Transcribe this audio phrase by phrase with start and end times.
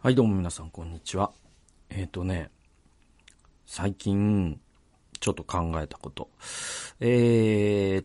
[0.00, 1.32] はい、どうも皆さん、こんにちは。
[1.90, 2.52] えっ、とね、
[3.66, 4.60] 最近、
[5.18, 6.30] ちょっと考えたこと。
[7.00, 8.04] え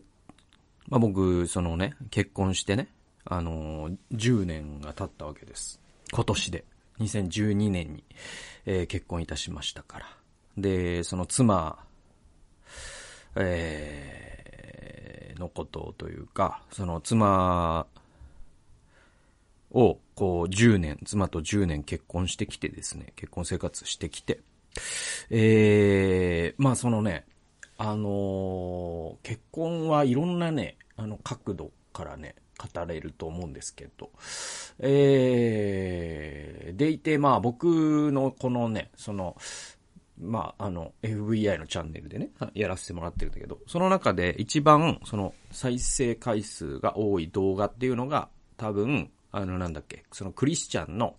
[0.88, 2.88] まあ、僕、そのね、結婚してね、
[3.24, 5.80] あの10年が経ったわけです。
[6.12, 6.64] 今年で。
[6.98, 8.02] 2012年に、
[8.66, 10.06] えー結婚いたしましたから。
[10.56, 11.78] で、その妻、
[13.36, 17.86] えーのことというか、その妻
[19.74, 24.40] を、こう、10年、妻と10年結婚してきてですね、結婚生活してきて、
[25.30, 27.26] えー、まあそのね、
[27.76, 34.10] あのー結婚はいろんなね、あの、角度からね、語れると思うんですけど、
[34.78, 39.36] えー、でいて、まあ僕のこのね、その、
[40.18, 51.16] まあ、あの、FVI のチャンネルでね、やらせてもらってるんだけど、その中で一番、その、再生回数が多い動画っていうのが、多分、あの、なんだっけ、そのクリスチャンの、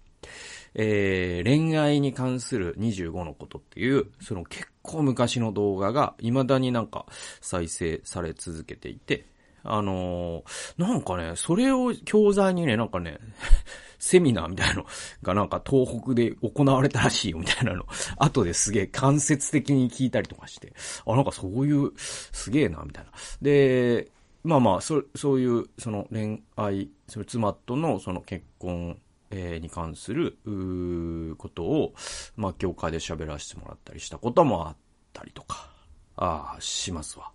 [0.74, 7.06] えー、恋愛に関する25のことっていう、その結構昔の動画が、未だになんか
[7.42, 9.26] 再生され続けていて、
[9.64, 13.20] あのーなんかね、それを教材にね、なんかね、
[14.00, 14.86] セミナーみたいなの
[15.24, 17.86] がなんか東北で行われたらしいよみたいなの、
[18.18, 20.74] 後ですげえ間接的に聞いたりとかして、
[21.06, 23.12] あ、なんかそういう、すげえな、みたいな。
[23.42, 24.12] で、
[24.46, 28.98] まあまあ、そ、そういう、その恋愛、その妻とのその結婚、
[29.32, 31.94] えーに関する、うことを、
[32.38, 34.76] まあ、教会で喋らせてもらったりしたこともあっ
[35.14, 35.72] たりとか、
[36.16, 37.32] ああ、しますわ。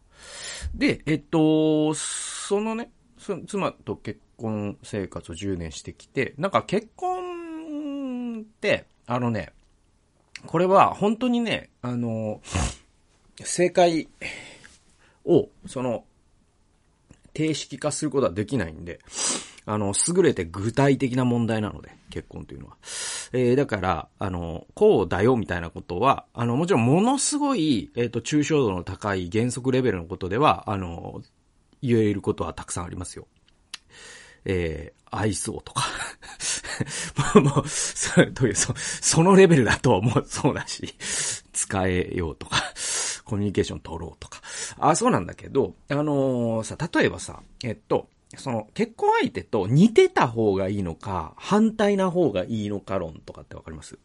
[0.72, 9.52] で、えっと、そのね、その妻と結婚生活を10年してきて、なんか結婚って、あのね、
[10.47, 12.41] これは本当にね、あの、
[13.42, 14.08] 正解
[15.24, 16.05] を、その、
[17.33, 19.00] 定式化することはできないんで、
[19.67, 22.77] あの、優れて具体的な問題なので、結婚というのは。
[23.33, 31.23] えー、だから、あの、こうだよみたいなことは、あの、もちろんものすごい、えっ、と、抽象度の高い原則レベルのことでは、あの、
[31.83, 33.27] 言えることはたくさんありますよ。
[34.45, 35.85] えー、愛そうとか。
[37.35, 40.95] もう、もう、そという、そそのレベルだともうそうだし、
[41.52, 42.57] 使えようとか、
[43.30, 44.41] コミュニケーション取ろうとか。
[44.79, 53.98] あ、そうなんだけど、あのーさ、例えばさ、えっと、その、結婚相手と似てた方がいいのか、反対な方がいいのか論とかってわかります？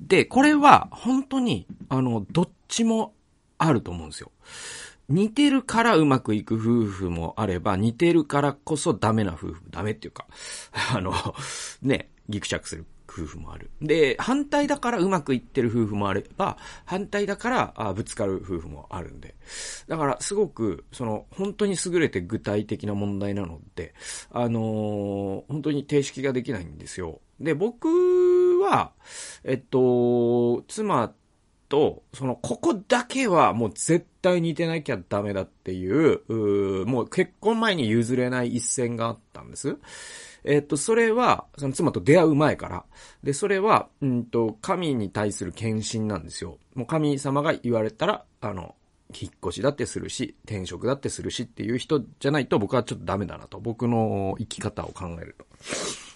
[0.00, 3.14] で、これは、本当に、あの、どっちも
[3.58, 4.30] あると思うんですよ。
[5.08, 10.26] 似てるからうまくいく夫婦もあれば、似てるからこそダメな夫婦、ダメっていうか、
[10.94, 11.12] あの、
[11.82, 12.86] ね、ギクシャクする
[13.22, 13.70] 夫婦もある。
[13.80, 19.34] で、反対だからうまくいってる夫婦もあれば、反対だからあぶつかる夫婦もあるんで。
[19.88, 23.94] だから、すごく、その、本当に優れて具体的な問題なので、
[24.30, 27.20] あのー本当に定式ができないんですよ。
[27.40, 27.88] で、僕
[28.60, 28.92] は、
[29.44, 31.12] えっと、妻
[31.70, 39.78] と、その、ここだけはもう絶対似てなきゃダメだっていう、うもう結婚前に譲れない一線があったんです。
[40.42, 42.84] えっと、それは、その妻と出会う前から。
[43.22, 46.58] で、それは、うんと、神に対する献身なんですよ。
[46.74, 48.74] もう神様が言われたら、あの、
[49.12, 53.60] 引っ越しだってするし、転職だってするしっていう人じゃないと僕はちょっとダメだなと。
[53.60, 55.44] 僕の生き方を考えると。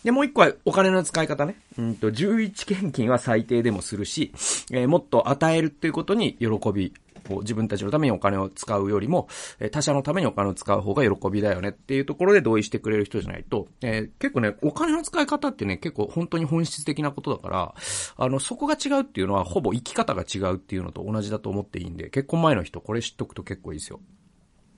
[0.04, 1.56] で、もう一個はお金の使い方ね。
[1.78, 4.32] うんと、11献金は最低でもするし、
[4.70, 6.92] えーもっと与えるっていうことに喜び、
[7.40, 9.28] 自分たちのためにお金を使うよりも、
[9.72, 17.74] 他者のためにお金を使う方が喜びだよねっていうところで同意してくれる人じゃないと、えー結構ね、お金の使い方ってね、結構本当に本質的なことだから、
[18.18, 24.00] あの、そこが違うっていうのは、ほぼ生き方が違うっていうのと同じだと思っていいんで、結婚前の人、これ知っとくと結構いいですよ。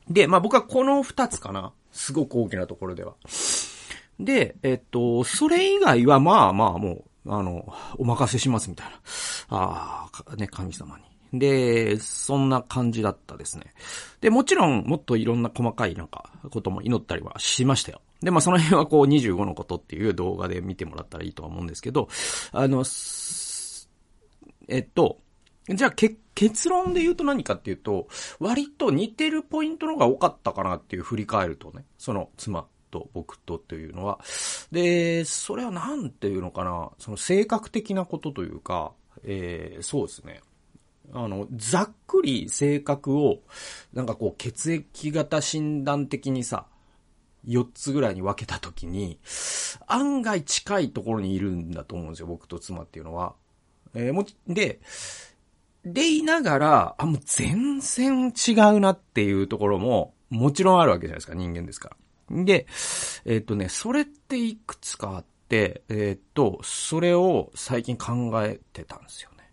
[0.08, 1.72] で、まあ僕はこの二つかな。
[1.90, 3.14] すごく大きなところでは。
[4.18, 8.92] で、えっと、それ以外はまあまあもう、あの、お任せしますみたいな。
[9.48, 11.38] ああ、ね、神様に。
[11.38, 13.74] で、そんな感じだったですね。
[14.20, 18.00] で、もちろん、もっといろんな細かいなんか、ことも祈ったりはしましたよ。
[18.22, 22.08] で、まあその辺はこう25のことっていう動画で見てもらったらいいとは思うんですけど、
[22.52, 22.84] あの、
[24.68, 25.18] えっと、
[25.68, 28.08] じゃあ、け、結論で言うと何かっていうと、
[28.38, 32.66] 割と似てるポイントの方が多かったかなっていう振り返るとね、その妻
[32.96, 34.20] と僕とっていうのは。
[34.72, 38.92] で、それはなんていうのかな、その性格的なことというか、
[39.24, 40.40] えー、そうですね。
[41.12, 43.40] あの、ざっくり性格を、
[43.92, 46.66] なんかこう血液型診断的にさ、
[47.46, 49.20] 4つぐらいに分けたときに、
[49.86, 53.34] 案外近いところにいるんだと思うんですよ、僕と妻っていうのは。
[53.94, 54.80] えー、も、で、
[55.84, 61.96] でいながら、あ、もう全然違うなっていうところも、もちろんあるわけじゃないですか、人間ですから。
[62.30, 62.66] で、
[63.24, 69.50] えっ、とね、それっていくつかあって、えー、っと、それを最近考えてたんですよね。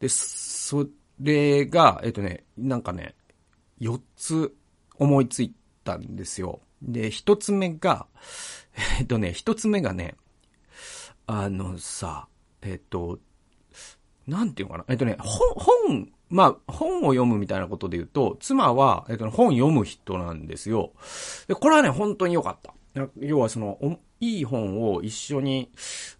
[0.00, 0.86] で、そ
[1.20, 3.14] れが、えー、っとね、なんかね、
[3.80, 4.54] 4つ
[4.98, 5.54] 思いつい
[5.84, 6.60] たんですよ。
[6.82, 8.06] で、1つ目が、
[9.00, 10.16] え、っとね、1つ目がね、
[11.26, 12.28] あのさ、
[12.62, 13.18] えっと、
[14.26, 14.84] なんていうのかな？
[14.88, 20.92] えっとね、本、本、まあ、本を読むみたいなことで言うと、妻は、えっと、本読む人なんですよ。
[21.46, 22.74] で、これはね、本当に良かった。
[23.20, 23.78] 要はその、
[24.20, 25.70] いい本を一緒に、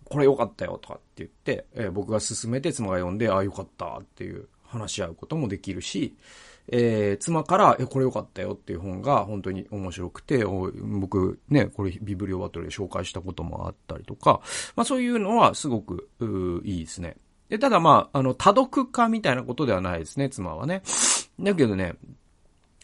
[0.04, 6.14] これ良かったよとかって言って、えー、僕が勧めて妻が読んで、ああ、良かったっていう話し合うこともできるし、
[6.68, 14.40] えー、妻から、え、これ良かったよっていう本が本当に面白くて、僕ね、これビブリオバトルで紹介したこともあったりとか、
[14.76, 16.08] まあそういうのはすごく、
[16.64, 17.16] いいですね。
[17.48, 20.82] で、ただまあ、あの、多読家みたいなことではないですね、妻はね。
[21.40, 21.94] だけどね、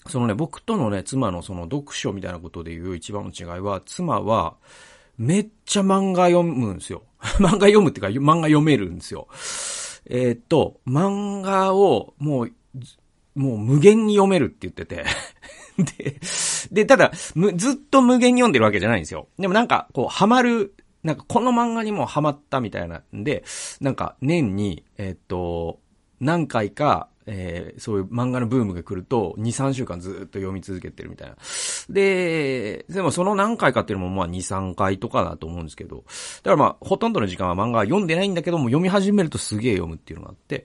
[0.09, 4.57] そのね、僕とのね、妻のその読書みたいなことでいう一番の違いは、妻は、
[5.19, 7.03] めっちゃ漫画読むんですよ。
[7.39, 9.29] 漫画読むっていうか、漫画読めるんですよ。
[10.07, 12.53] えー、っと、漫画をもう、
[13.35, 15.05] もう無限に読めるって言ってて
[15.97, 16.21] で、
[16.71, 17.13] で、ただ、
[17.57, 19.29] ずっと無限に読んでるわけじゃないんですよ。
[19.39, 23.45] でもなんか、こう、ハマるなんかこの漫画にもハマったみたいなんで、
[23.81, 25.81] なんか年に、えっと、
[26.21, 31.37] 何回か、えー、そういう漫画のブームが来ると、2、3週間ずっと読み続けてるみたいな。
[31.89, 40.65] で、でもその何回かっていうのもまあ2、3回とかだと思うんですけど、だからまあ、ほとんどの時間は漫画は読んでないんだけども、読み始めるとすげえ読むっていうのがあって、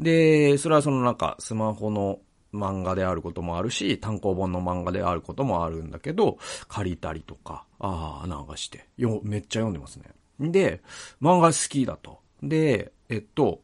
[0.00, 2.18] で、それはそのなんか、スマホの
[2.54, 10.04] 漫画であることもあるし、単行本の漫画であることもあるんだけど、借りたりとか、ああ、なんかして、よ、めっちゃ読んでますね。
[10.40, 10.82] で、
[11.20, 12.20] 漫画好きだと。
[12.42, 13.62] で、えっと、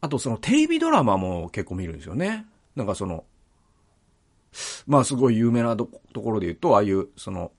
[0.00, 2.46] あとそのテレビドラマも結構見るんですよね。
[2.76, 3.24] なんかその、
[4.86, 7.52] まあすごい有名なところで言うと、ああいう、その、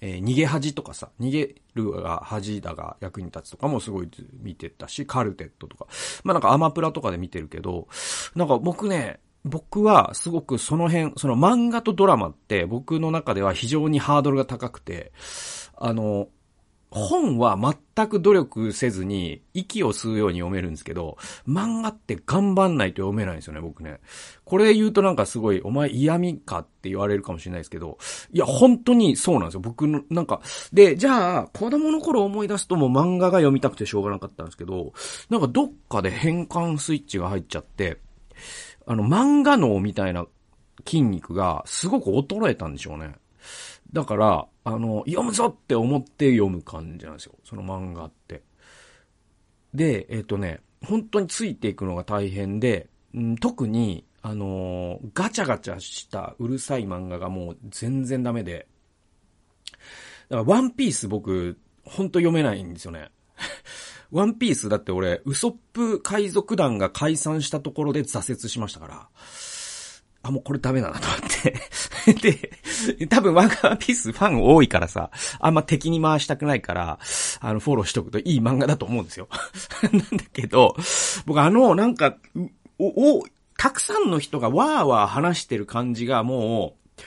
[0.00, 4.10] えー、逃げ恥とかさ、逃げるが恥だが役に立つとかもすごい
[4.40, 5.86] 見てたし、カルテットとか。
[6.24, 7.88] まあなんかアマプラとかで見てるけど、
[8.34, 15.12] なんか僕ね、僕はすごくその辺、その漫画とドラマって僕の中では非常にハードルが高くて、
[15.76, 16.28] あの、
[16.90, 24.00] 本は全く努力せずに息を吸うように読めるんですけど、漫画って頑張んないと読めないんですよね、僕ね。
[24.44, 27.98] これ言うとなんかすごい、お前嫌味かって言われるかもしれないですけど、
[28.32, 29.60] いや、本当にそうなんですよ。
[29.60, 30.40] 僕の、なんか、
[30.72, 34.94] で、じゃあ、子供の頃思い出すともう漫画が読みたくてしょうがなかったんですけど、
[35.28, 37.98] なんかどっかで変換スイッチが入っちゃって、
[38.88, 40.26] あの、漫画脳みたいな
[40.86, 43.16] 筋肉がすごく衰えたんでしょうね。
[43.92, 47.34] だから、あの、読むぞって思って読む感じなんですよ。
[47.44, 48.42] その漫画って。
[49.74, 58.68] で、えっ、ー、とね、本当についていくのが大変で、うん、特に、あのー、ガチャガチャしたうるさい漫画がもう全然ダメで。
[60.30, 63.10] だから、ワンピース僕、ほんと読めないんですよね。
[64.10, 69.08] ワンピースだって俺、ウソップ海賊団が解散したところで挫折しましたから、
[70.22, 72.52] あ、もうこれダメだなと思って
[72.98, 76.98] で、多分ワンピースファン多いからさ、あんま敵に回したくないから、
[77.40, 79.28] あの、フォローしとくといい漫画だと思うんですよ。
[79.82, 80.74] なんだけど、
[81.26, 82.16] 僕あの、なんか、
[82.78, 83.24] お、お、
[83.56, 87.00] たくさんの人がわーわー話してる感じがもう、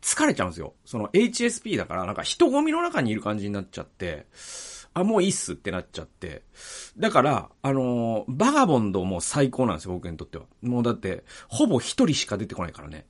[0.00, 0.74] 疲れちゃうんですよ。
[0.84, 4.26] その HSP だから、なんか人混みの中にいる感じになっちゃって、
[4.94, 6.42] あ、もういいっすってなっちゃって。
[6.96, 10.44] だから、あの、バガボンドも最高なんですよ、僕にとっては。
[10.62, 13.06] もうだって、ほぼ一人しか出てこないからね。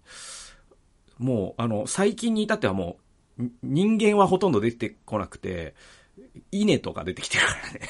[1.19, 2.97] もう、あの、最近に至ってはも
[3.38, 5.75] う、人間はほとんど出てこなくて、
[6.53, 7.81] 稲とか出てきてるからね。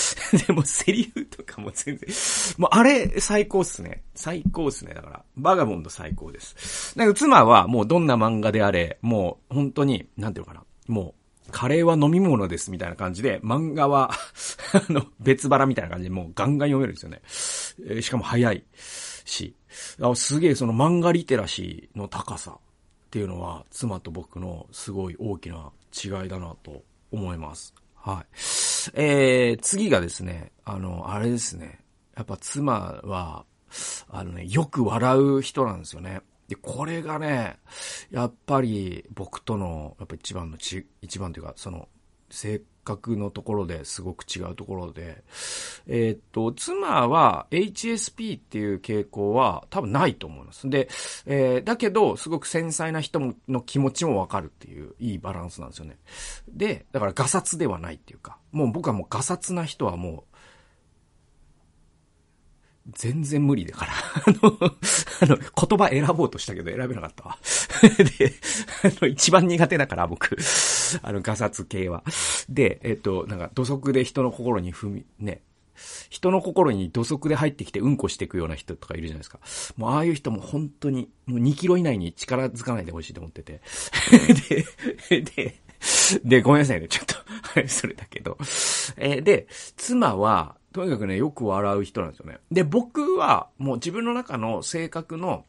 [0.46, 2.08] でも、セリフとかも全然、
[2.56, 4.02] もうあれ、最高っすね。
[4.14, 4.94] 最高っすね。
[4.94, 6.96] だから、バガボンド最高です。
[6.96, 10.64] だか妻はもうどんな漫画であれ、もう本当に、なんていうのかな。
[10.88, 11.21] もう、
[11.52, 14.10] カレーは飲み物ですみたいな感じで、漫画は
[14.72, 17.20] あの、別腹みたいな感じでもうガンガン読めるんですよね。
[17.94, 18.64] えー、しかも早い
[19.24, 19.54] し。
[20.00, 22.58] あすげえその漫画リテラシーの高さっ
[23.10, 27.74] ていうのは、妻と僕のすごい大きな違いだなと思います。
[27.94, 28.34] はい。
[28.94, 31.80] えー、次がですね、あの、あれですね。
[32.16, 33.44] やっぱ妻は、
[34.08, 36.20] あのね、よく笑う人なんですよね。
[36.52, 37.56] で、これがね、
[38.10, 41.88] やっぱり僕との、やっぱ一番のち、一番というか、その、
[42.28, 45.22] 性格のところですごく違うところで、
[45.86, 50.68] えー、っと、妻は HSP っていう傾向は多分ないと思います。
[50.68, 50.88] で、
[51.24, 55.96] えー、だけど、すごく繊細な人の気持ちもわかるっていういいバランスなんですよね。
[56.48, 60.31] で、だからガサツではないっていうか、もう僕はもうガサツな人はもう、
[62.90, 63.92] 全然無理だから。
[64.26, 64.58] あの、
[65.20, 67.38] あの、言葉選ぼうとしたけど選べなかったわ。
[68.18, 68.32] で、
[68.82, 70.36] あの、一番苦手だから、僕。
[71.02, 72.02] あの、ガサツ系は。
[72.48, 75.42] で、えっと、なんか、土足で人の心に踏み、ね、
[76.10, 79.38] 人の心に土足で入ってきてうんこしていくような人とかいるじゃないですか。
[79.76, 83.60] もうああいう人も本当に、もう2キロ以内に力づかないでほしいと思ってて。
[85.08, 85.62] で、で、
[86.24, 88.36] で、ごめんなさいね、ちょっと、はい、それだけど。
[88.96, 89.46] えー、で、
[89.76, 92.38] 妻は、とにかくね、よく笑う人なんですよね。
[92.50, 95.44] で、僕は、もう自分の中の性格の、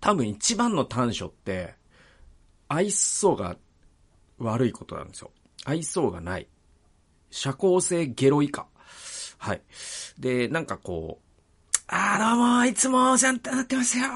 [0.00, 1.74] 多分一番の短所って、
[2.68, 3.56] 愛想が
[4.38, 5.30] 悪いことなんですよ。
[5.64, 6.48] 愛想がない。
[7.30, 8.66] 社交性ゲロ以下。
[9.38, 9.62] はい。
[10.18, 14.06] で、なんかこう、あーどうも、いつもお世話になってますよ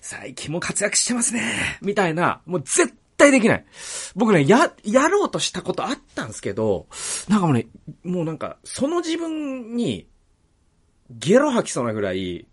[0.00, 3.64] 最近も活躍してますねみたいな、もう絶対できない。
[4.16, 6.88] 僕ね、や、やろうとしたことあったんですけど、
[7.28, 7.68] なんかもうね、
[8.02, 10.08] もうなんか、その自分に、
[11.10, 12.46] ゲロ吐きそうなぐらい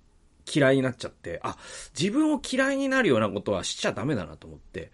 [0.54, 1.58] 嫌いになっちゃって、あ、
[1.98, 4.92] 自分を嫌いになるようなことはしちゃダメだなと思って、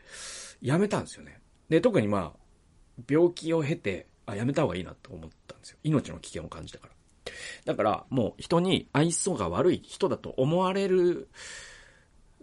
[0.61, 1.41] やめたんですよね。
[1.69, 5.77] で、特にまあ、病気を経て、あ、やめた方がいいなと思ったんですよ。
[5.83, 6.93] 命の危険を感じたから。
[7.65, 11.27] だから、もう人に愛想が悪い人だと思われる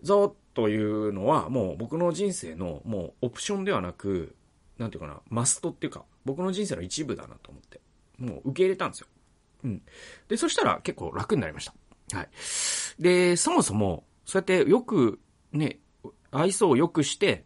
[0.02, 4.34] ぞというのは、もう僕の人生のもうオプションではなく、
[4.78, 7.80] なんていうかな、マストっていうか、僕の人生の一部だなと思って、
[8.18, 9.06] もう受け入れたんですよ。
[9.64, 9.82] うん。
[10.28, 11.64] で、そしたら結構楽になりまし
[12.10, 12.16] た。
[12.16, 12.28] はい。
[12.98, 15.20] で、そもそも、そうやってよく、
[15.52, 15.80] ね、
[16.30, 17.44] 愛想を良くして、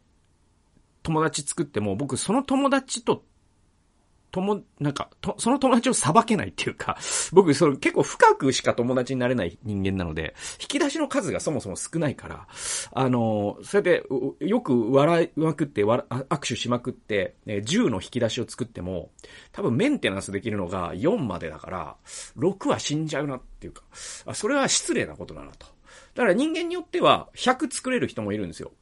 [1.03, 3.25] 友達作っても、僕その友達と
[4.37, 6.99] とも、なんか、と、その友達を裁けないっていうか、
[7.33, 12.47] 僕、それ結構深くしか友達になれない人間なので、引き出しの数がそもそも少ないから、
[12.93, 14.05] あの、それで、
[14.41, 19.11] よく笑いまくって、握手しまくって、ね、10の引き出しを作っても、
[19.53, 21.97] 多分メンテナンスできるのが4までだから、
[22.37, 23.83] 6は死んじゃうなっていうか、
[24.35, 25.76] それは失礼なことだなと。
[26.15, 28.73] だから人間によっては100作れる人もいるんですよ。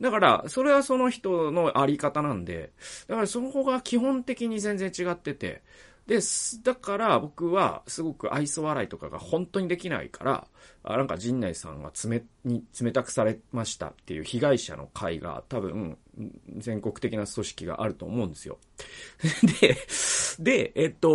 [0.00, 2.72] だから、それはその人のあり方なんで、
[3.08, 5.62] だからそこが基本的に全然違ってて、
[6.06, 10.46] です、だから僕はすごく愛想笑いとかが本当にできないから、
[10.82, 15.96] あなんか陣内さんが冷、に冷たくされましたっていう被害者の会が多分
[16.58, 18.58] 全国的な組織があると思うんですよ。
[19.60, 19.76] で、
[20.40, 21.08] で、えっと、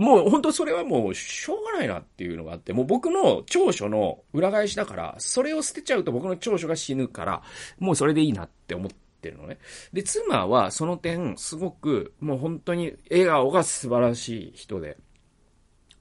[0.00, 7.42] もう本当それはもうしょうがないなっていうのがあって、もう僕の長所の裏返しだから、それを捨てちゃうと僕の長所が死ぬから、
[7.78, 9.58] もうそれでいいなって思って、ってるのね。
[9.92, 14.96] で、妻はその点、すごく、もう本当に笑顔が素晴らしい人で。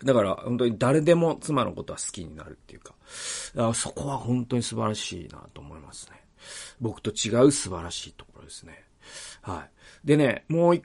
[0.04, 2.94] だから、本当に誰でも妻のことは好きになるっていうか、
[3.56, 6.22] かそこは本当に素晴らしいなと思いますね。
[6.80, 8.84] 僕と違う素晴らしいところですね。
[9.42, 9.68] は
[10.04, 10.08] い。
[10.08, 10.84] でね、もう一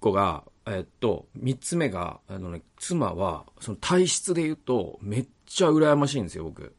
[0.00, 6.74] 個が、えっと、三つ目が、あのね、妻は、その体質で言うと、めっちゃ羨ましいんですよ、僕。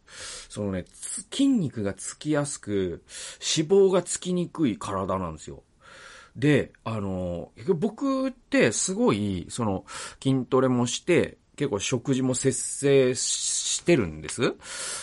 [0.49, 0.85] そのね、
[1.31, 3.03] 筋肉がつきやすく、
[3.55, 5.63] 脂肪がつきにくい体なんですよ。
[6.35, 9.85] で、あの、僕ってすごい、その、
[10.21, 14.55] 筋トレもして、結構食事も節制してるんです。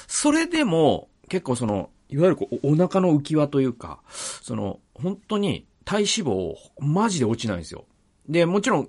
[0.09, 4.01] それでも、結構その、いわゆるこうお腹の浮き輪というか、
[4.43, 7.85] その、本当に体脂肪、マジで落ちないんですよ。
[8.31, 8.89] で、もちろん、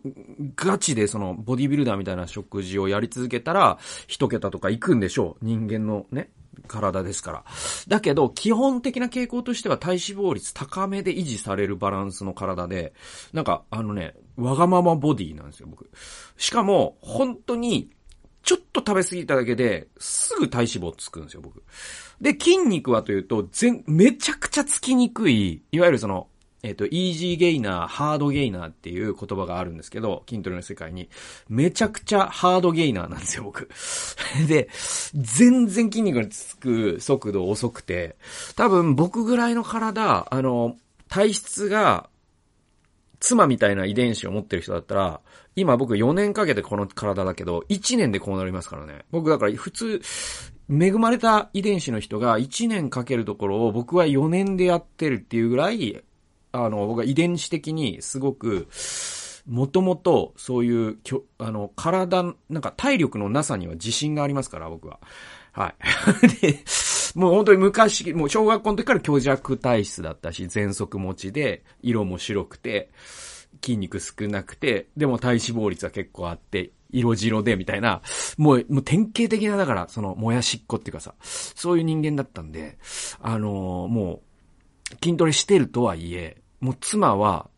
[0.55, 5.45] ガチでその、ボディビルダーみたいな食事をやり続けたら、一桁とか行くんでしょう。
[5.45, 6.29] 人間のね、
[6.67, 7.43] 体ですから。
[7.87, 12.93] だけど、基本的な傾向としては体脂肪率高めで維持されるバランスの体で、
[13.33, 15.89] なんか、あのね、わがままボディなんですよ、僕。
[16.37, 17.89] しかも、本当に、
[18.43, 21.63] ちょっと食べ過ぎただけで、すぐ体脂肪つくんですよ、僕。
[22.19, 26.27] で、筋肉はというと、全、めちゃくちゃつきにくい、いわゆるその、
[26.63, 31.09] えっ、ー、と、イージーゲイナー、ハードゲイナーっていう言葉があるんですけど、筋トレの世界に。
[31.49, 33.67] めちゃくちゃハードゲイナーなんですよ、僕。
[34.47, 34.69] で、
[35.13, 38.15] 全然筋肉につく速度遅くて、
[38.55, 40.77] 多分僕ぐらいの体、あの、
[41.07, 42.09] 体質が、
[43.19, 45.21] 妻みたいな遺伝子を持ってる人だったら、
[45.55, 49.05] 今僕4年かけてこの体だけど、1年でこうなりますからね。
[49.11, 50.01] 僕だから普通、
[50.69, 56.03] 恵まれた遺伝子の人が1年かけるところを僕は4年でやってるっていうぐらい
[56.51, 58.67] あの、僕は遺伝子的にすごく、
[59.47, 60.97] もともとそういう、
[61.37, 64.99] あの、体、なんか体力のなさには自信がありますから、僕は。
[65.51, 66.39] はい。
[66.41, 66.59] で、
[67.15, 72.89] もう本当に昔、もう小学校の時から虚弱体質だったし、全速持ちで、色も白くて、
[73.63, 78.01] 筋肉少なくて、でも体脂肪率は結構あって、色白でみたいな、
[78.37, 82.77] もう、もう典型的な、だから、その、もやしっこっていうかさ、そういう人間だったんで、
[83.21, 84.21] あのー、も
[84.91, 87.49] う、筋トレしてるとはいえ、もう妻は、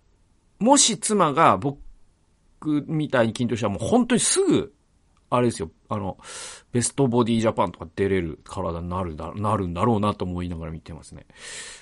[0.60, 1.78] もし妻が僕
[2.88, 4.74] みたいに筋トレしたらもう本当にすぐ、
[5.30, 6.18] あれですよ、あの、
[6.72, 11.26] ベストボディジャパンとか出れる体になるだ、なるんだろうなと思いながら見てますね。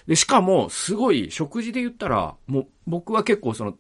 [0.08, 3.78] で、しかも、すごい、食事で言ったら、もう、僕は結構その、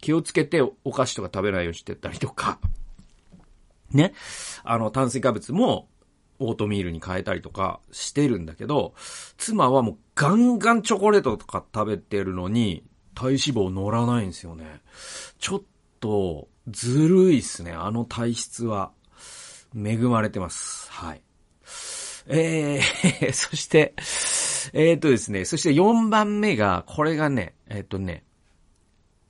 [0.00, 2.58] 気をつけてお菓子とか食べないようにしてたりとか、
[3.92, 4.12] ね。
[4.64, 5.88] あの、炭水化物も、
[6.40, 8.94] オートミールに変えたりとかしてるんだけど、
[9.38, 12.82] 妻はもうガンガンチョコレートとか食べてるのに、
[13.14, 14.80] 体脂肪乗らないんですよね。
[15.38, 15.62] ちょっ
[16.00, 17.70] と、ずるいっすね。
[17.70, 18.90] あの体質は。
[19.76, 20.90] 恵まれてます。
[20.90, 21.22] はい。
[22.26, 23.94] えー、 そして、
[24.72, 28.24] えー、っとですね、そして4番目が、これがね、えー、っとね、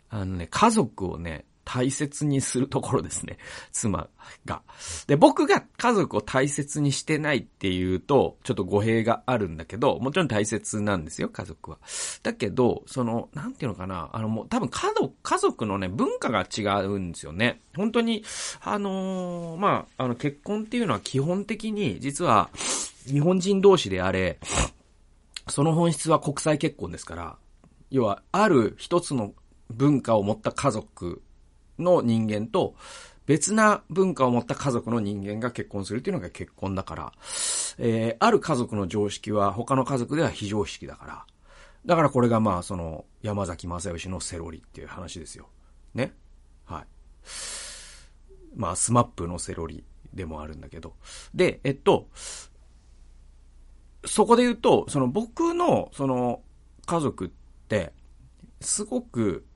[0.08, 3.36] あのね、家族をね、大切にするところですね。
[3.72, 4.08] 妻
[4.46, 4.62] が。
[5.06, 11.78] で、僕が家族を大切にしてないっていうと、ちょっと語弊があるんだけど、もちろん大切なんですよ、家族は。
[12.22, 17.60] だけど、その、なんていうのかな、あのもう多分家族、家族のね、文化が違うんですよね。
[17.76, 18.24] 本当に、
[18.62, 22.48] あのー、まあ、あの結婚っていうのは基本的に、実は、
[23.04, 24.38] 日本人同士であれ、
[25.48, 27.36] その本質は国際結婚ですから、
[27.90, 29.34] 要は、ある一つの
[29.70, 31.20] 文化を持った家族
[31.78, 32.74] の人間と、
[33.26, 37.12] 別な文化を持った家族の人間が結婚するっていうのが結婚だから、
[37.76, 41.26] えー、ある家族の常識は他の家族では非常識だから、
[41.84, 45.48] だからこれがまあ、その、山崎正義のセロリっていう話ですよ。
[45.94, 46.12] ね？
[46.64, 46.86] はい。
[48.56, 50.94] まあ、スマップのセロリでもあるんだけど。
[51.34, 52.08] で、えっと、
[54.04, 56.42] そこで言うと、その僕の、その、
[56.86, 57.30] 家族っ
[57.68, 57.92] て、
[58.60, 59.46] すごく、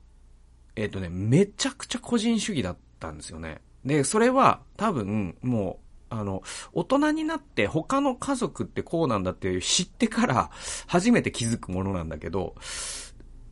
[0.75, 3.61] えっ、ー、とね、めちゃくちゃ個人主義だったんですよね。
[3.85, 10.51] で、それは多分、もう、あの、大人になって他の家族ってこうなんだっていう知ってから
[10.87, 12.55] 初めて気づくものなんだけど、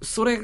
[0.02, 0.40] それ、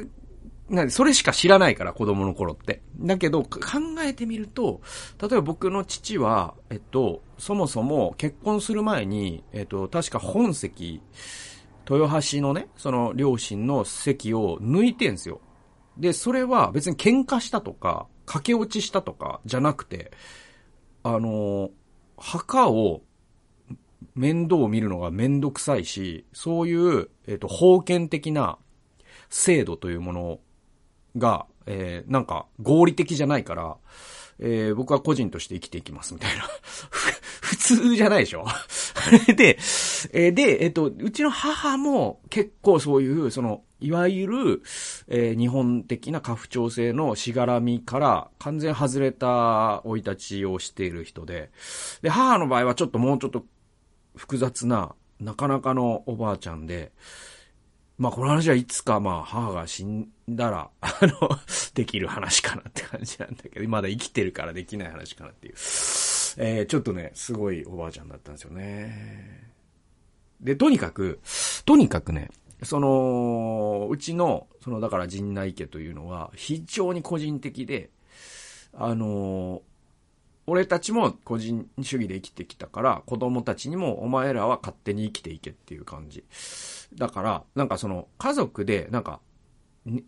[0.70, 2.82] なそれしか知らないから、子供の頃って。
[3.00, 3.60] だけど、考
[4.04, 4.82] えてみると、
[5.22, 11.02] 例えば僕の父は、えっと、そもそも結婚する前に、えっと、確か本籍、
[11.90, 15.40] 豊橋のね、その両親の席を抜いてんすよ。
[16.00, 20.12] で、それは別に喧嘩したとか、駆け落ちしたとかじゃなくて、
[21.04, 21.70] あの、
[22.18, 23.02] 墓を
[24.16, 28.58] 面倒を見るのがめんどくさいし、そういう、えっ、ー、と、封建的な
[29.30, 30.40] 制度というもの
[31.18, 33.78] が、えー、なんか合理的じゃないから、
[34.40, 36.44] えー、僕は個人として生きていきますみたいな。
[37.42, 38.46] 普通じゃないでしょ？
[39.36, 39.58] で、
[40.14, 44.64] えー、で、えっ、ー、と、うちの母も結構そういう、その、いわゆる、
[45.08, 51.52] えー、日本的な家父長制のしがらみから完全外れた生い立ちをしている人で、
[52.02, 53.46] で、母の場合はちょっともうちょっと
[54.16, 56.92] 複雑な、なかなかのおばあちゃんで、
[57.98, 61.30] まあこの話はいつかまあ母が死んだら、 あの、
[61.74, 65.54] できる話かなって感じなんだけど、まだ生きてるからできない話かなっていう。
[66.40, 69.52] えー、ちょっとね、すごいおばあちゃんだったんですよね。
[70.42, 71.20] で、とにかく、
[71.66, 72.30] とにかくね、
[72.64, 77.90] その、うちの、その、だから陣内家というのは、非常に個人的で、
[78.74, 79.64] あの
[80.46, 86.24] 俺たちも個人主義で生きてきたから、子供たちにもお前らは勝手に生きていけっていう感じ。
[86.96, 89.20] だから、なんかその、家族で、なんか、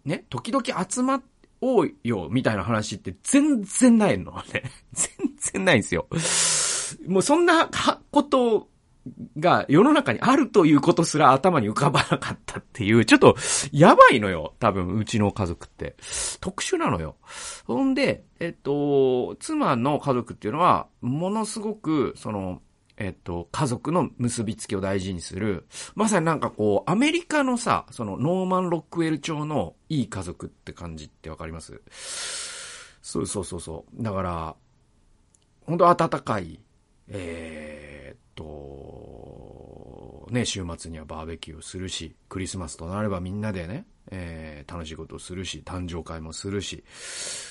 [0.05, 1.21] ね、時々集ま
[1.59, 4.63] おうよ、みたいな話って全然ないのね。
[4.93, 6.07] 全然ないんですよ。
[7.05, 7.69] もうそんな
[8.09, 8.68] こと
[9.37, 13.35] が世の中にあるということすら頭に浮かばなかったっていう、ちょっと
[13.71, 14.53] やばいのよ。
[14.59, 15.95] 多分、うちの家族って。
[16.41, 17.15] 特殊なのよ。
[17.65, 22.61] ほんで、えっと、妻の家族っていうのは、ものすごく、その、
[22.97, 25.65] えっと、家族の結びつきを大事にする。
[25.95, 31.81] まさになんかこう、アメリカのさ、そのノーマン・ロックウェル調のいい家族って感じってわかります？
[33.01, 34.03] そうそうそうそう。
[34.03, 34.55] だから、
[35.65, 36.59] 本当温かい、
[37.07, 46.83] えー、と、ね、週末にはバーベキューをするし、クリスマスとなればみんなでね、えー、楽しいことをするし、誕生会もするし、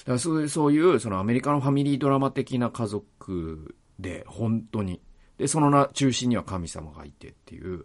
[0.00, 5.00] だからそういう、そういう、そのアメリカのファミリードラマ的な家族で、本当に、
[5.36, 7.84] で、そのな、中心には神様がいてっていう、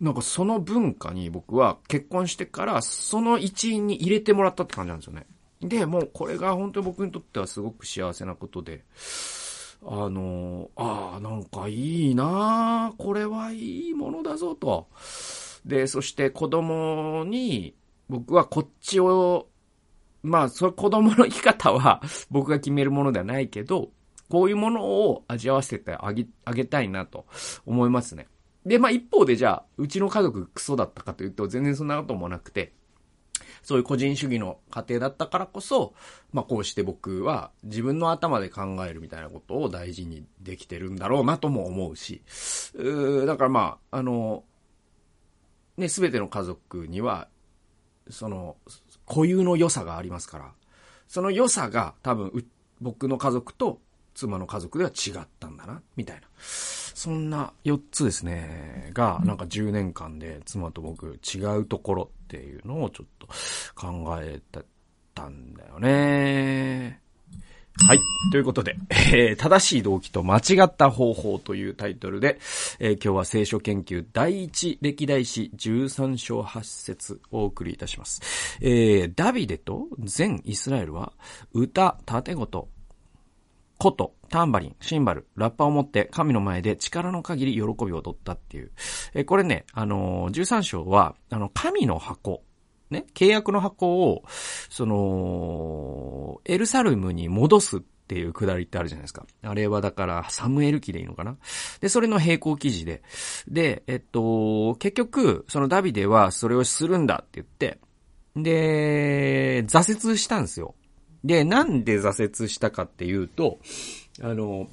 [0.00, 5.26] なんかその文化に僕は結婚してからその一員に入れてもらったって感じなんですよね。
[5.60, 8.84] で、もうこれが本当に僕にとってはすごく幸せなことで、
[9.84, 14.88] あの、ああ、なんかいいなこれはいいものだぞと。
[15.64, 17.74] で、そして子供に、
[18.08, 19.48] 僕はこっちを、
[20.22, 23.90] まあ、それ子供の生き方は 僕が決めるものではないけど、
[24.28, 27.26] こういうものを味わわせてあげ、あげたいなと
[27.64, 28.26] 思いますね。
[28.66, 32.72] で、まあ一方でじゃあ、うちの家族クソだったかというと、全然そんなこともなくて、
[33.62, 35.94] そういう個人主義の過程だったからこそ、
[36.32, 42.22] まあこうして僕は自分の頭で考えるみたいなことを大事にできてるんだろうなとも思うし、
[42.74, 44.44] うだからまあ、あの、
[45.76, 47.28] ね、すべての家族には、
[48.10, 48.56] その、
[49.06, 50.52] 固有の良さがありますから、
[51.06, 52.44] その良さが多分、
[52.80, 53.80] 僕の家族と
[54.14, 56.22] 妻の家族では違ったんだな、みたいな。
[56.98, 63.28] そんな4つですね、が、なんか10年間で妻と僕違うところっていうのをちょっと
[63.76, 64.62] 考えた
[65.14, 67.00] たんだよね。
[67.86, 68.00] はい。
[68.32, 72.40] ということで、えー、正しい動機と間違った方法というタイトルで、
[72.80, 78.20] えー、今日は聖書研究第一歴代史13章8節をお送りいたします。
[78.60, 81.12] えー、ダビデと全イスラエルは
[81.52, 82.68] 歌、盾事、
[83.78, 88.72] こと、タンバリン、シンバル、ラッパを持って神の前で力の限り喜びを踊ったっていう。
[89.14, 92.42] えこれね、あのー、13章は、あの、神の箱、
[92.90, 94.24] ね、契約の箱を、
[94.68, 99.26] その、エルサルムに戻すっていうくだりってあるじゃないですか。
[99.42, 101.36] あれはだから、サムエル記でいいのかな
[101.80, 103.02] で、それの並行記事で。
[103.46, 107.78] で、えっと、結局、そのダビデはそれをするんだって言って、
[108.34, 110.74] で、挫折したんですよ。
[111.24, 113.58] で、なんで挫折したかっていうと、
[114.22, 114.68] あの、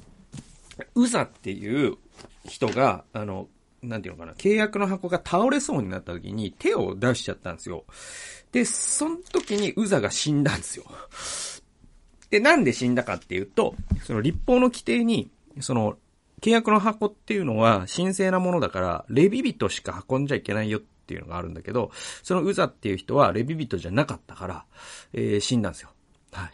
[0.94, 1.96] ウザっていう
[2.44, 3.48] 人が、あの、
[3.82, 7.84] なんていうのかな、契約の箱が倒れそうになった時に手を出しちゃったんですよ。
[8.52, 10.84] で、その時にウザが死んだんですよ。
[12.30, 15.30] で、なんで死んだかっていうと、その立法の規定に、
[15.60, 15.96] その、
[16.42, 21.90] 契約の箱っていうのは神聖なものだから、レビ人しか運んじゃいけないよっていうのがあるんだけど、
[22.22, 24.64] そのウザっていう人はレビ人じゃなかったから、
[25.12, 25.90] えー、死んだんですよ。
[26.36, 26.46] は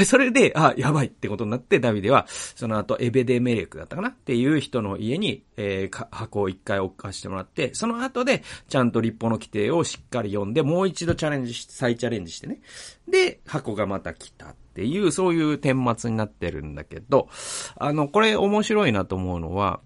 [0.00, 0.04] い。
[0.04, 12.60] それで、あ、やばいってことになって、ダビデは、その後、エベデメレクだったかなっていう人の家に、えー、箱を一回置かしてもらって、その後で、ちゃんと立法の規定をしっかり読んで、もう一度チャレンジし、再チャレンジしてね。
[13.08, 17.28] で、箱がまた来たっていう、そういう顛末になってるんだけど、
[17.76, 19.80] あの、これ面白いなと思うのは、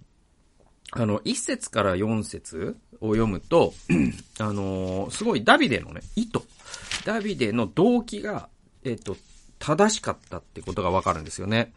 [0.92, 3.74] あの、一節から四節を読むと、
[4.38, 6.40] あのー、すごいダビデのね、意図。
[7.04, 8.48] ダビデの動機が
[8.84, 9.16] えっ、と、
[9.58, 11.72] 正しかったってことがわかるんですよね。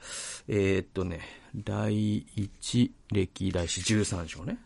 [0.48, 1.22] えー、っとね、
[1.56, 4.60] 第一歴代史13章ね。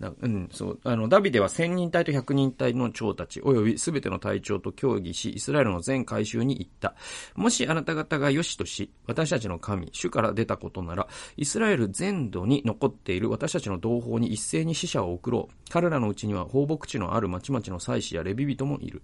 [0.00, 0.80] うん、そう。
[0.84, 6.94] あの、ダビデは千人隊と百人隊の長たち、及びすべての隊長と協議し、イスラエルの全回収に行った。
[7.34, 15.54] もしあなた方が良しとし、私たちの神、主から出たことなら、イスラエル全土に残っている私たちの同胞に一斉に死者を送ろう。
[15.70, 19.02] 彼らのうちには放牧地のある町々の祭司やレビ人もいる。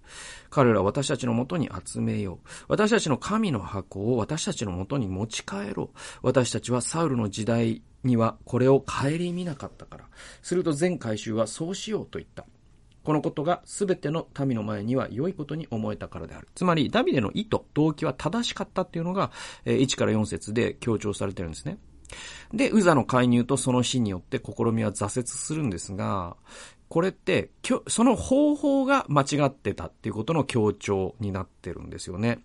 [0.49, 2.47] 彼らは私たちのもとに集めよう。
[2.67, 5.97] 私たちの神の箱を私たちのもとに持ち帰ろう。
[6.21, 10.05] 私たちはサウルの時代にはこれを顧みなかったから。
[10.41, 12.45] すると全回収はそうしようと言った。
[13.03, 16.47] このことが全ての民の前には良いことに思えたからである。
[16.53, 19.31] つまり、ダビデの意図、動機は正しかったっていうのが、
[19.65, 21.77] 1から4節で強調されてるんですね。
[22.53, 26.35] で、ウザの介入とその死によって試みは挫折するんですが、
[26.87, 27.51] これって、
[27.87, 32.43] その方法が間違ってたっていうことの強調になってるんですよね。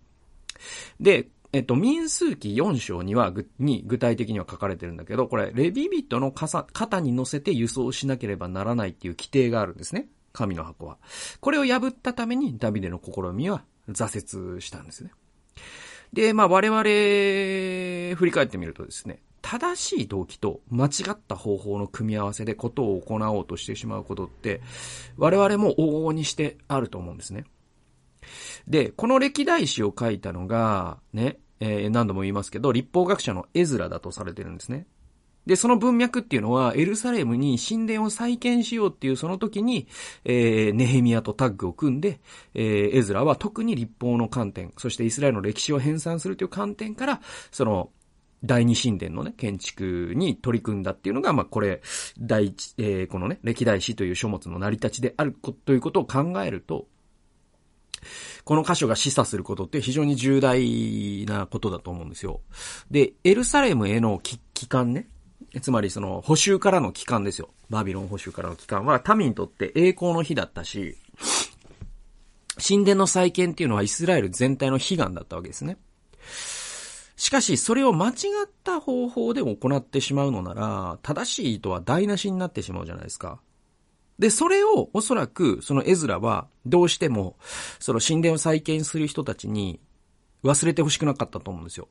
[1.01, 10.09] で、えっと、民数記4章には、に具体的には書かれてるんだけど、これ、レビビットの肩に乗せて輸送しなければならないっていう規定があるんですね。
[10.33, 10.99] 神の箱は。
[11.41, 15.13] これを破ったために、ダビデの試みは挫折したんですね。
[16.13, 24.61] で、まあ我々、振り返ってみるとですね、正しい動機と間違った方法の組み合わせでことを行おうとしてしまうことって、
[25.17, 27.45] 我々も往々にしてあると思うんですね。
[28.67, 34.87] で、この歴代史を書いたのが、ね、えー、何度も言いますけど、立法学者のエズラだとされてるんですね。
[35.47, 39.87] で、その文脈っていうのは、エルサレムに神殿を再建しようっていうその時に、
[40.25, 42.21] えー、ネヘミヤとタッグを組んで、
[42.55, 47.91] えー、エズラは特に立法の観点、そしてイスラエルの歴史を編纂するという観点から、その、
[48.43, 51.81] 第二神殿のね、建築に取り組んだっていうのが、まあ、これ、
[52.19, 56.87] 第一、えー、このね、歴代史という書物の成り立ちであるということを考えると、
[58.45, 62.41] この箇所が示唆することって非常に重大なことだと思うんですよ。
[62.91, 65.09] で、エルサレムへの帰還ね。
[65.61, 67.49] つまりその補修からの帰還ですよ。
[67.71, 70.99] バビロン補修からの帰還は民にとって栄光の日だったし、
[72.67, 75.79] 神殿の再建っていうのはイスラエル全体の悲願だったわけですね。
[77.17, 83.41] しかし、それを間違った方法で行ってしまうのなら、正しい意図は台無しになってしまうじゃないですか。
[84.19, 87.37] で、それをおそらく、そのエズラは、どうしても、
[87.79, 89.81] その神殿を再建する人たちに
[90.45, 91.89] 忘れてほしくなかったと思うんですよ。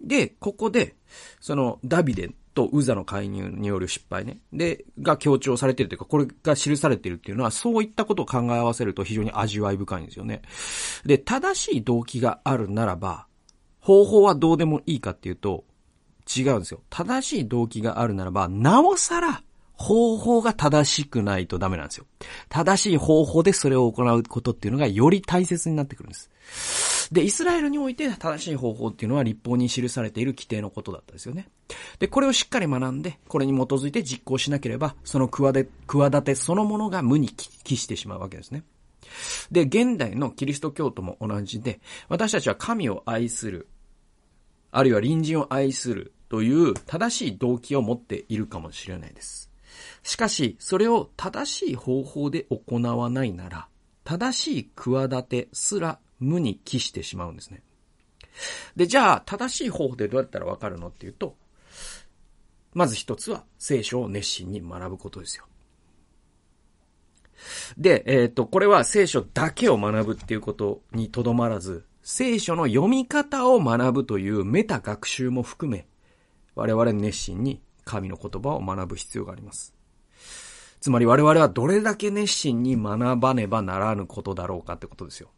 [0.00, 0.94] で、ここで、
[1.40, 4.38] その、ダビデとウザの介入による失敗ね。
[4.52, 10.42] で、が強調されてるというか、これが記されてるっていうのは、そういったことを考え合わせると非常に味わい深いんですよね。
[11.04, 13.26] で、正しい動機があるならば、
[13.80, 15.64] 方法はどうでもいいかっていうと、
[16.34, 16.80] 違うんですよ。
[16.88, 19.43] 正しい動機があるならば、なおさら、
[19.76, 22.06] 方法が正しくないとダメなんですよ。
[22.48, 26.30] 正しい方法でそれを行うことっていうのがより大切になってくるんです。
[27.12, 31.48] で、イスラエルにおいて正しい方法っていうのは立法に記されている規定のことだったですよね。
[31.98, 35.66] で、これをしっかり学んで、これに基づいて実行しなければ、その企
[36.24, 38.62] てそのものが無に帰してしまうわけですね。
[39.50, 43.68] で、現代のキリスト教徒も同じで、私たちは神を愛する、
[44.70, 49.53] あるいは隣人を愛するという正しい動機を持っているかもしれないです。
[50.02, 53.68] しかし、それを正しい方法で行わないなら、
[54.04, 57.62] 正しい企てすら無に帰してしまうんですね。
[58.76, 61.36] で、じゃあ、正しい方法でどうやったらわかるのっていうと、
[62.72, 65.44] まず一つは聖書を熱心に学ぶことですよ。
[67.78, 75.86] で、えっ、ー、と、これは聖書だけを学ぶっていうことにとどまらず、聖書の読み方を学ぶというメタ学習も含め、
[76.54, 79.74] 我々熱心に神の言葉を学ぶ必要があります。
[80.80, 85.30] つまり我々はどれだけ熱心に学ばねばならぬことだろうかってことですよ。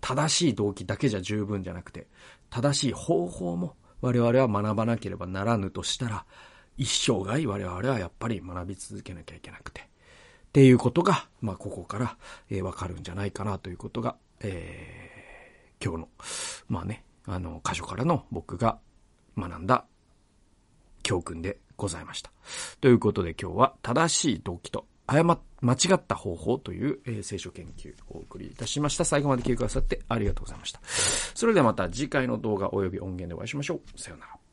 [0.00, 2.06] 正しい動機だけじゃ十分じゃなくて、
[2.50, 6.24] 正しい方法も我々は学ばなければならぬとしたら、
[6.76, 9.80] 一生涯我々はやっぱり学び続けなきゃいけなくて。
[9.80, 12.16] っていうことが、まあ、ここから、
[12.48, 16.08] えー、わかるんじゃないかなということが、えー、今日の、
[16.68, 18.78] まあね、あの、箇所からの僕が
[19.36, 19.84] 学んだ
[21.02, 22.30] 教訓でございました。
[22.80, 29.04] ということで今日は正しい動機と誤間違った方法という、えー、聖書研究をお送りいたしました。
[29.04, 30.80] 最後まで聞いてくださってありがとうございました。
[31.34, 34.00] それではまた次回の動画及び音源でお会いしましょう。
[34.00, 34.47] さようなら。